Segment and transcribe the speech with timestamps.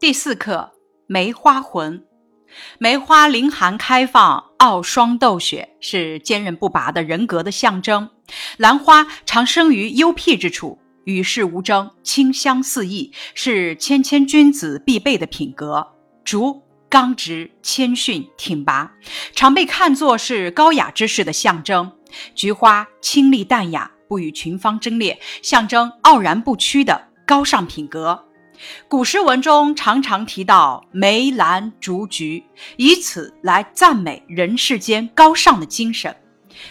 [0.00, 0.72] 第四课
[1.06, 2.02] 梅花魂。
[2.78, 8.08] 梅花凌寒开放，傲霜斗雪，是坚韧不拔的人格的象征。
[8.56, 15.86] 兰花常生于幽僻之处，与世无争，清香四溢，是谦谦君子必备的品格。
[16.24, 18.90] 竹刚直、谦逊、挺拔，
[19.34, 21.92] 常被看作是高雅之士的象征。
[22.34, 28.29] 菊花清丽淡雅，不与群芳争烈，象征傲然不屈的高尚品格。
[28.88, 32.44] 古诗文中常常提到梅兰竹菊，
[32.76, 36.14] 以此来赞美人世间高尚的精神。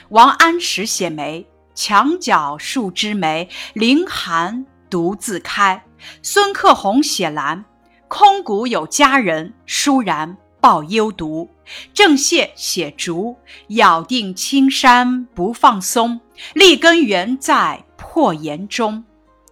[0.09, 5.83] 王安石写梅：“墙角数枝梅，凌寒独自开。”
[6.21, 7.65] 孙克洪写兰
[8.07, 11.49] ：“空谷有佳人，倏然抱幽独。”
[11.93, 13.35] 郑燮写竹
[13.69, 16.19] ：“咬定青山不放松，
[16.53, 19.03] 立根原在破岩中。”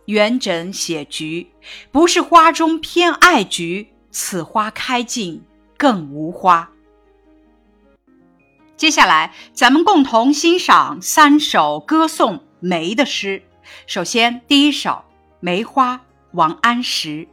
[0.08, 1.52] 元稹写菊，
[1.92, 5.44] 不是花中偏爱菊，此花开尽
[5.78, 6.70] 更无花。
[8.78, 13.44] 接下来，咱们共同欣赏三首歌颂梅的诗。
[13.86, 14.92] 首先，第一首
[15.42, 15.96] 《梅花》，
[16.32, 17.28] 王安石：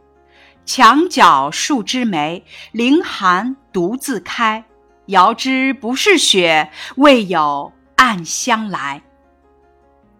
[0.65, 4.65] 墙角数枝梅，凌寒独自开。
[5.05, 9.01] 遥知不是雪，为有暗香来。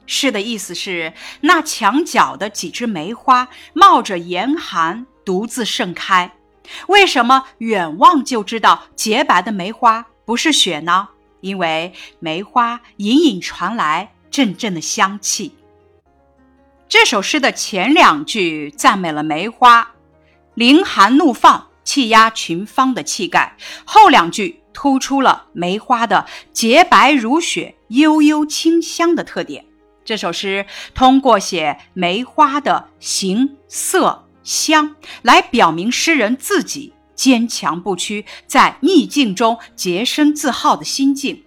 [0.07, 6.31] 诗的意思是，那墙角的几枝梅花冒着严寒独自盛开。
[6.87, 11.09] 为什么远望就知道洁白的梅花不是雪呢？
[11.41, 15.55] 因为梅花隐隐传来阵阵的香气。
[16.87, 19.91] 这首诗的前两句赞美了梅花
[20.53, 29.65] 凌寒怒放、气压群芳的气概，后两句突出了梅花的洁白如雪、悠悠清香的特点。
[30.05, 41.43] 这首诗通过写梅花的形色香，来表明诗人自己坚强不屈，在逆境中洁身自好的心境。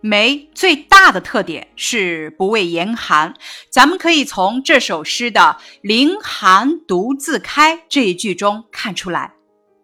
[0.00, 3.34] 梅最大的特点是不畏严寒，
[3.68, 9.34] 咱们可以从这首诗的“凌寒独自开”这一句中看出来。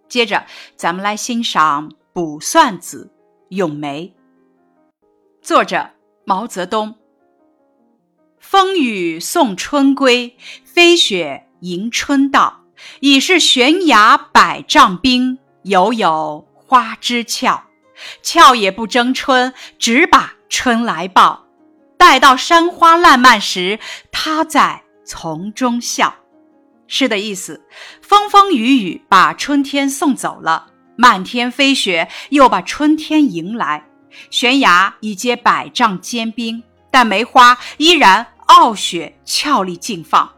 [0.08, 0.46] 接着，
[0.76, 3.10] 咱们来欣赏《卜算子·
[3.56, 4.14] 咏梅》，
[5.42, 5.93] 作者。
[6.24, 6.96] 毛泽东。
[8.38, 12.64] 风雨送春归，飞雪迎春到。
[13.00, 17.64] 已是悬崖百丈冰，犹有花枝俏。
[18.22, 21.46] 俏也不争春，只把春来报。
[21.96, 23.78] 待到山花烂漫时，
[24.10, 26.16] 他在丛中笑。
[26.86, 27.64] 诗的意思：
[28.02, 33.88] 风风雨雨把春天送走了，漫天飞雪又把春天迎来。
[34.30, 40.32] 悬崖已结百丈坚冰，但梅花依然傲雪俏丽竞放。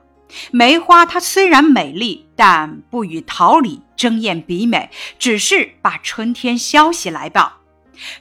[0.50, 7.52] 梅花它虽然美丽，但不与桃李争艳比美，只是把春天消息来报。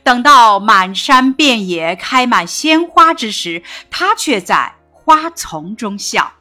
[0.04, 6.32] 等到满山遍野开满鲜花之时，它却在花丛中笑。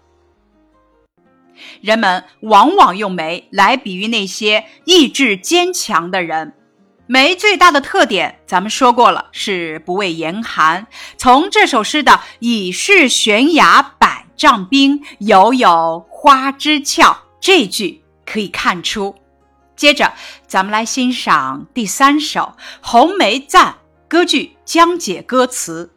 [1.81, 6.55] 人们往往用梅来比喻那些意志坚强的人。
[7.07, 10.87] 梅最大的特点，咱们说过了，是不畏严寒。
[11.19, 19.15] 从这首诗的“已是悬崖百丈冰，犹有花枝俏”这句可以看出。
[19.77, 20.15] 接着，
[20.47, 22.41] 咱们来欣赏第三首
[22.81, 23.73] 《红梅赞》
[24.09, 25.95] 歌剧江解歌词：“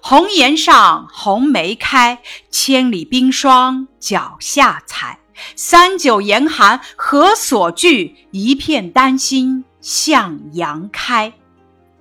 [0.00, 2.20] 红颜上红梅开，
[2.52, 5.18] 千里冰霜脚下踩。
[5.54, 8.16] 三九严寒何所惧？
[8.30, 11.32] 一片丹心。”向阳开，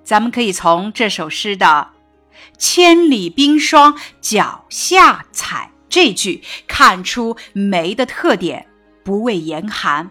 [0.04, 1.90] 咱们可以从这首诗的
[2.58, 8.68] “千里冰霜脚下踩”这句看出梅的特点，
[9.04, 10.10] 不畏严寒。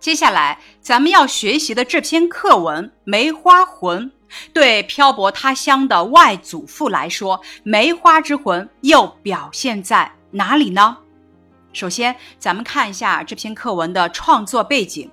[0.00, 4.10] 接下来咱们要学习的这篇课文《梅花魂》，
[4.54, 10.98] 对漂泊他乡的外祖父来说，梅花之魂又表现在哪里呢？
[11.72, 15.08] 首先，咱们看一下这篇课文的创作背景。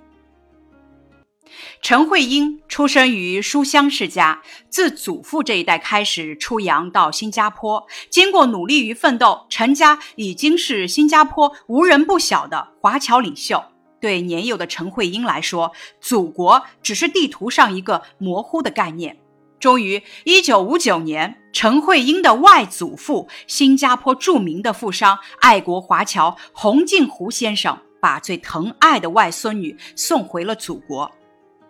[1.80, 13.64] 陈慧英出生于书香世家，自祖父这一代开始出洋到新加坡，经过努力与奋斗，陈家已经是新加坡无人不晓的华侨领袖。
[14.00, 19.21] 对年幼的陈慧英来说，祖国只是地图上一个模糊的概念。
[19.62, 31.12] 终于，一九五九年，陈慧英的外祖父，新加坡著名的富商、爱国华侨洪敬湖先生，把最疼爱的外孙女送回了祖国。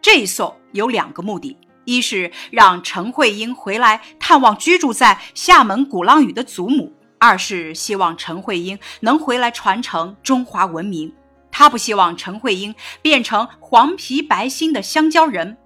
[0.01, 11.13] 这一送有两个目的：一是让陈慧英回来探望居住在厦门鼓浪屿的祖母；二是希望陈慧英能回来传承中华文明。
[11.51, 15.57] 他不希望陈慧英变成黄皮白心的香蕉人，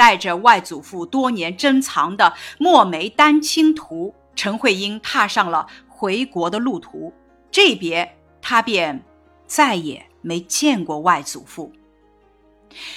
[0.00, 7.12] 带着外祖父多年珍藏的墨梅丹青图，陈慧英踏上了回国的路途。
[7.50, 9.04] 这别，他便
[9.46, 11.70] 再也没见过外祖父。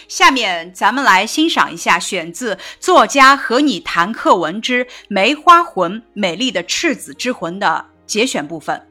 [0.08, 8.88] 下面咱们来欣赏一下选自《作家和你谈课文之梅花魂：美丽的赤子之魂》的节选部分。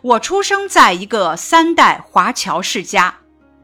[0.00, 3.18] 我出生在一个三代华侨世家，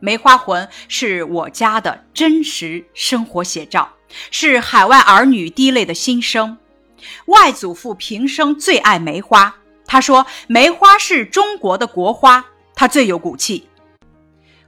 [0.05, 3.89] 梅花魂是我家的真实生活写照，
[4.31, 6.59] 是海外儿女滴泪的心声。
[7.25, 9.57] 外祖父平生最爱梅花，
[9.87, 13.67] 他说梅花是中国的国花，他最有骨气。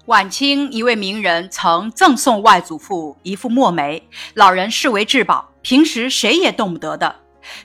[0.06, 7.14] 晚清一位名人曾赠送外祖父一副墨梅，老人视为至宝，平时谁也动不得的。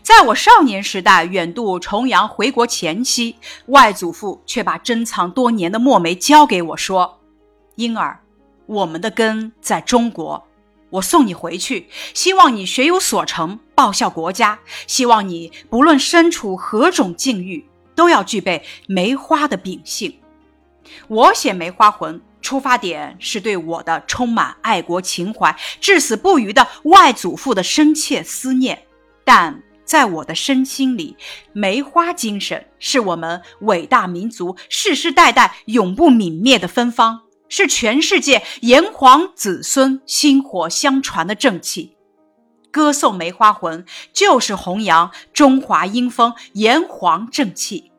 [0.03, 7.19] 在我少年时代远渡重洋回国前夕，外祖父却把珍藏多年的墨梅交给我说
[7.75, 8.19] ：“婴儿，
[8.65, 10.47] 我们的根在中国，
[10.89, 14.59] 我送你回去，希望你学有所成，报效国家。
[14.88, 17.65] 希望你不论身处何种境遇，
[17.95, 20.18] 都要具备梅花的秉性。”
[21.07, 28.83] 我写《梅花魂》，出发点是对我的充满爱国情怀、至死不渝的外祖父的深切思念，
[29.24, 29.63] 但。
[29.83, 31.17] 在我的身心里，
[31.51, 41.98] 梅花精神是我们伟大民族世世代代永不泯灭的芬芳，是全世界炎黄子孙薪火相传的正气。
[42.71, 47.92] 歌颂梅花魂，就是弘扬中华英风炎黄正气。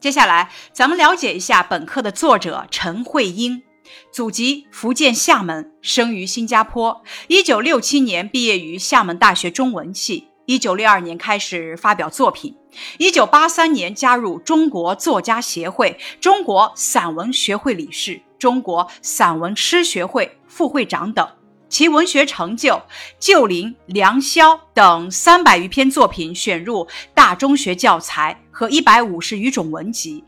[0.00, 3.62] 接下来，咱们了解一下本课的作者陈慧英。
[4.10, 7.02] 祖籍福建厦门，生于新加坡。
[7.28, 10.28] 一九六七年毕业于厦门大学中文系。
[10.46, 12.56] 一九六二年开始发表作品。
[12.98, 21.28] 一九八三年加入中国作家协会、中国散文学会理事、中国散文诗学会副会长等。
[21.68, 22.74] 其文学成就
[23.18, 30.24] 《旧林》《良宵》等三百余篇作品选入大中学教材和一百五十余种文集。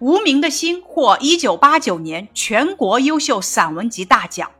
[0.00, 4.50] 无名的心获一九八九年全国优秀散文集大奖，《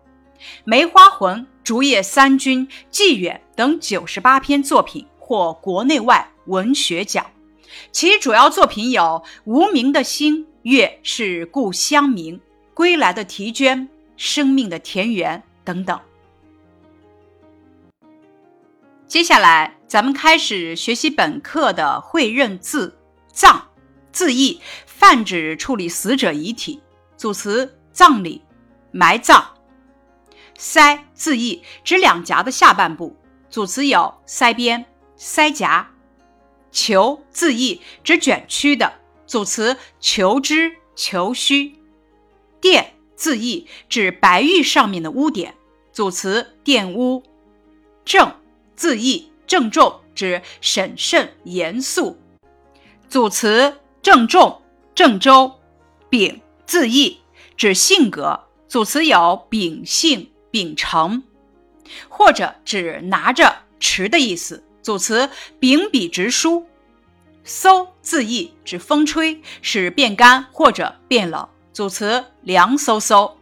[0.65, 7.27] 梅花魂》《竹叶三军》《寄远》等九十八篇作品获国内外文学奖，
[7.93, 9.03] 其主要作品有
[9.45, 12.37] 《无名的星》《月是故乡明》
[12.75, 13.81] 《归来的啼鹃》
[14.17, 15.99] 《生命的田园》等等。
[19.07, 22.99] 接下来，咱们开始学习本课的会认字
[23.33, 23.69] 葬
[24.13, 24.61] 字义。
[24.87, 26.83] 泛指处理死者遗体，
[27.17, 28.43] 组词葬礼、
[28.91, 29.47] 埋葬。
[30.59, 33.17] 腮字义指两颊的下半部，
[33.49, 34.85] 组词有腮边、
[35.17, 35.91] 腮颊。
[36.73, 38.93] 虬字义指卷曲的，
[39.27, 41.75] 组词虬枝、虬须。
[42.61, 45.55] 钿字义指白玉上面的污点，
[45.93, 47.23] 组词玷污。
[48.05, 48.35] 郑
[48.75, 52.19] 字义郑重，指审慎严肃，
[53.09, 54.61] 组词郑重。
[54.95, 55.53] 郑州，
[56.11, 57.21] 秉字义
[57.57, 61.23] 指性格，组词有秉性、秉承，
[62.09, 65.29] 或者指拿着、持的意思，组词
[65.59, 66.67] 秉笔直书。
[67.45, 73.33] 嗖字义指风吹，使变干或者变冷，组词凉飕飕。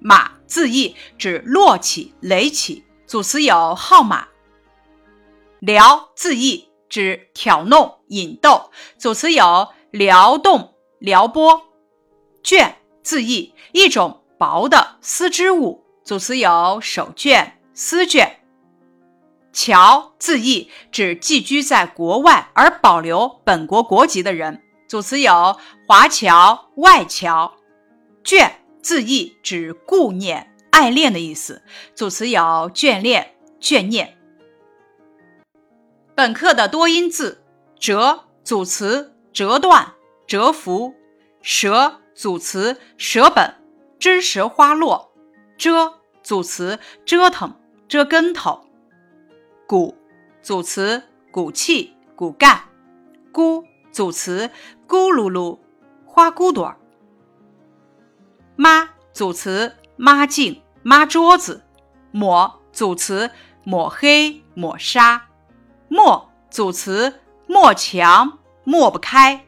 [0.00, 4.28] 马字义指落起、垒起，组词有号码。
[5.60, 10.74] 撩字义指挑弄、引逗，组词有撩动。
[10.98, 11.62] 撩拨，
[12.42, 18.28] 绢字义一种薄的丝织物，组词有手绢、丝绢。
[19.54, 25.56] 侨字义指寄居在国外而保留本国国籍的人，组词有
[25.88, 27.54] 华侨、外侨。
[28.22, 28.50] 眷
[28.82, 31.62] 字义指顾念、爱恋的意思，
[31.94, 32.40] 组词有
[32.74, 34.18] 眷恋、眷念。
[36.14, 37.42] 本课的多音字
[37.78, 39.94] 折，组词折断。
[40.26, 40.94] 折服，
[41.42, 43.54] 折组词折本，
[43.98, 45.13] 枝折花落，
[45.56, 47.54] 遮组词折腾，
[47.88, 48.66] 遮跟头，
[49.66, 49.96] 骨
[50.42, 52.60] 组词骨气骨干，
[53.32, 54.50] 咕组词
[54.86, 55.58] 咕噜噜，
[56.06, 56.76] 花骨朵儿，
[58.56, 61.62] 抹组词抹镜抹桌子，
[62.10, 63.30] 抹组词
[63.62, 65.28] 抹黑抹纱，
[65.88, 69.44] 墨组词墨墙抹不开。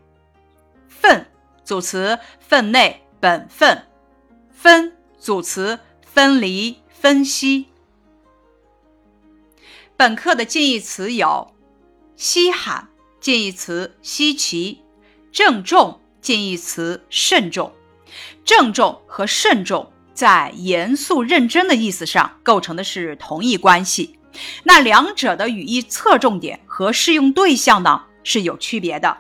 [0.89, 1.27] 份
[1.65, 3.87] 组词分内本分，
[4.51, 5.79] 分组词
[6.17, 7.67] 分离分析。
[9.99, 11.53] 本课的近义词有：
[12.17, 12.89] 稀罕、
[13.21, 14.79] 近义词稀奇；
[15.31, 17.71] 郑重近义词慎重。
[18.47, 24.19] 郑重和慎重在严肃认真的意思上构成的是同一关系，
[24.65, 29.19] 那两者的语义侧重点和适用对象呢是有区别的。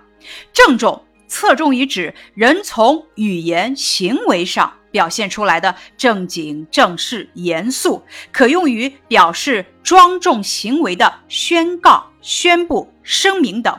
[0.50, 13.79] 郑重侧重于指人从语言行为上表现出来的正经正式、严肃，可用于表示庄重行为的宣告、宣布、声明等，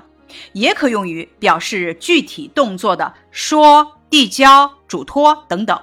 [0.54, 3.94] 也可用于表示具体动作的说。
[4.10, 5.78] 递交、嘱托等等，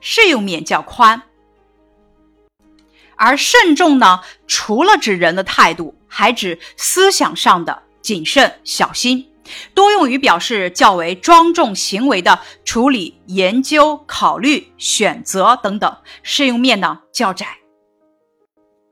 [0.00, 1.22] 适用面较宽。
[3.14, 9.29] 而慎重呢，除了指人的态度，还指思想上的谨慎小心，
[9.74, 17.58] 多用于表示较为庄重行为的处理、研究、考虑、选择等等，适用面呢较窄。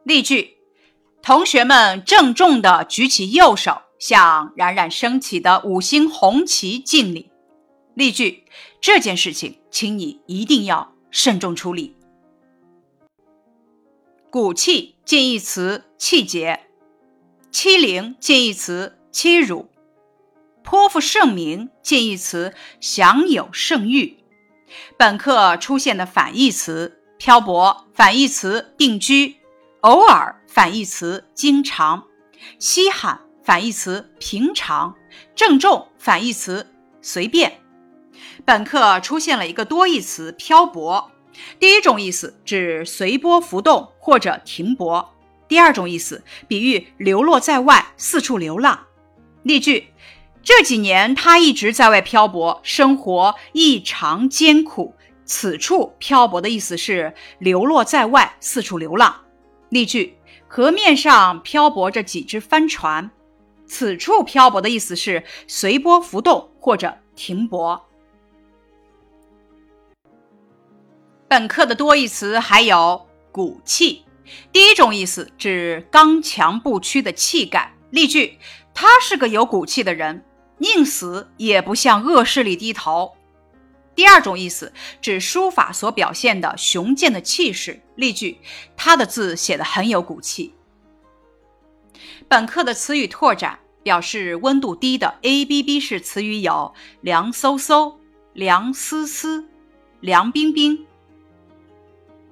[0.05, 0.57] 例句：
[1.23, 7.31] 同学们郑重地举起右手，向冉冉升起的五星红旗敬礼。
[7.95, 8.45] 例句：
[8.81, 11.95] 这件事情，请你一定要慎重处理。
[14.31, 16.61] 骨气近义词气节，
[17.51, 19.69] 欺凌近义词欺辱，
[20.69, 24.19] 颇负盛名近义词享有盛誉。
[24.99, 29.37] 本课出现的反义词：漂泊反义词定居，
[29.81, 32.05] 偶尔反义词经常，
[32.59, 34.95] 稀罕反义词平常，
[35.35, 36.67] 郑重反义词
[37.01, 37.63] 随便。
[38.45, 41.11] 本课出现了一个多义词“漂泊”，
[41.59, 45.15] 第一种意思指随波浮动或者停泊；
[45.49, 48.85] 第二种意思比喻流落在外，四处流浪。
[49.45, 49.95] 例句：
[50.43, 54.95] 这几年他一直在外漂泊，生活异常艰苦。
[55.25, 59.25] 此处漂泊的意思是流落在外，四处流浪。
[59.69, 60.17] 例句：
[60.47, 63.11] 河面上漂泊着几只帆船。
[63.67, 67.85] 此处漂泊的意思是随波浮动或者停泊。
[71.29, 74.07] 本课的多义词还有骨气，
[74.51, 77.75] 第一种意思指刚强不屈的气概。
[77.91, 78.39] 例句：
[78.73, 80.25] 他是个有骨气的人，
[80.59, 83.17] 宁死也不向恶势力低头。
[83.95, 87.81] 第二种意思指书法所表现的雄健的气势。
[87.97, 88.39] 例句：
[88.77, 90.55] 他的字写得很有骨气。
[92.29, 97.97] 本课的词语拓展表示温度低的 A B B 式词语有凉飕飕、
[98.35, 99.49] 凉丝丝、
[100.01, 100.87] 凉冰冰。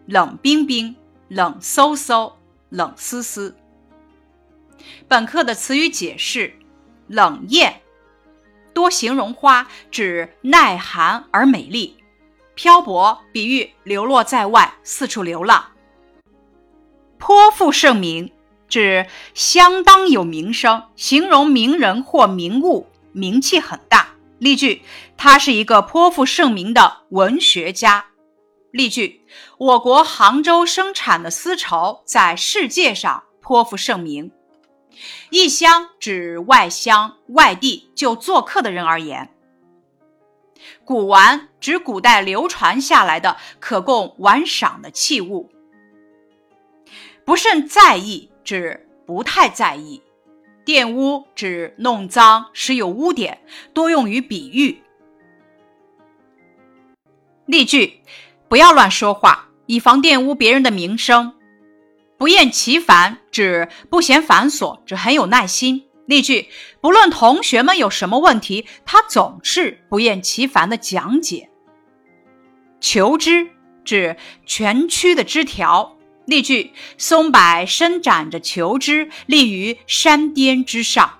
[0.07, 0.95] 冷冰冰、
[1.27, 2.33] 冷飕飕、
[2.69, 3.57] 冷丝丝。
[5.09, 6.55] 本课的词语解释：
[7.09, 7.81] 冷艳，
[8.77, 11.97] 多形容花，指耐寒而美丽；
[12.55, 15.71] 漂泊，比喻流落在外，四处流浪；
[17.17, 18.31] 颇负盛名，
[18.69, 24.09] 指相当有名声，形容名人或名物名气很大。
[24.39, 24.83] 例句：
[25.17, 28.05] 他是一个颇负盛名的文学家。
[28.73, 29.23] 例句：
[29.57, 34.31] 我国杭州生产的丝绸在世界上颇负盛名。
[35.31, 39.33] 异乡指外乡、外地就做客的人而言。
[40.85, 45.51] 古玩指古代流传下来的可供玩赏的器物。
[47.25, 50.03] 不甚在意指不太在意。
[50.65, 53.41] 玷污指弄脏、使有污点，
[53.73, 54.83] 多用于比喻。
[57.47, 58.01] 例句。
[58.49, 61.35] 不要乱说话，以防玷污别人的名声。
[62.19, 65.85] 不厌其烦指不嫌繁琐，指很有耐心。
[66.07, 66.49] 例句：
[66.81, 71.51] 不论同学们有什么问题，他总是不厌其烦的讲解。
[72.81, 73.49] 求枝
[73.85, 75.97] 指蜷曲的枝条。
[76.25, 81.19] 例句：松柏伸展着求枝，立于山巅之上。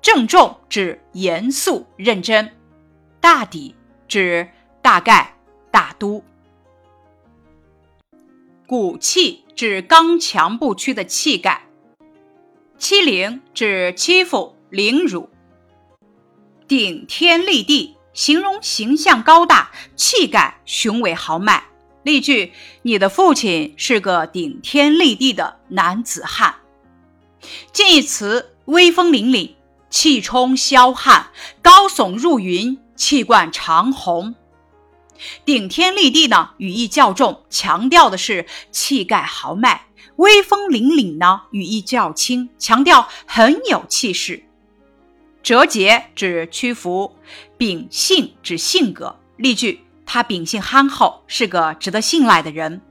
[0.00, 2.52] 郑重指严肃认真。
[3.20, 3.74] 大抵
[4.06, 4.48] 指
[4.80, 5.34] 大概。
[5.70, 6.24] 大都，
[8.66, 11.62] 骨气指刚强不屈的气概；
[12.78, 15.30] 欺凌指欺负、凌辱；
[16.68, 21.64] 顶天立地形容形象高大、气概雄伟豪迈。
[22.04, 26.54] 例句：你的父亲是个顶天立地的男子汉。
[27.72, 29.54] 近义词：威风凛凛、
[29.90, 34.36] 气冲霄汉、高耸入云、气贯长虹。
[35.44, 39.82] 顶天立地呢，语义较重，强调的是气概豪迈；
[40.16, 44.44] 威风凛凛呢，语义较轻，强调很有气势。
[45.42, 47.14] 折节指屈服，
[47.56, 49.18] 秉性指性格。
[49.36, 52.82] 例句：他秉性憨厚，是个值得信赖的人。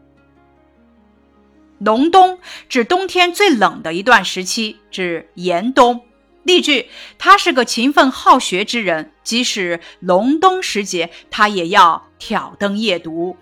[1.79, 6.01] 隆冬指冬天最冷的一段时期，指严冬。
[6.48, 13.36] 例句：他是个勤奋好学之人，即使隆冬时节，他也要挑灯夜读。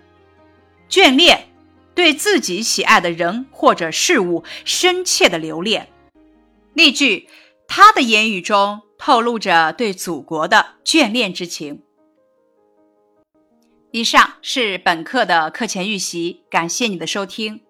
[0.90, 1.48] 眷恋，
[1.94, 5.88] 对自己喜爱的人或者事物深切的留恋。
[6.74, 7.28] 例句：
[7.68, 11.82] 他的言语中透露着对祖国的眷恋之情。
[13.92, 17.60] 以上是本课的课前预习，感谢你的收听。